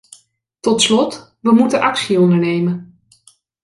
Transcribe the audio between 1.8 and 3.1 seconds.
actie ondernemen.